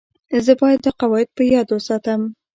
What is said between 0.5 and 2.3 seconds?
باید دا قواعد په یاد وساتم.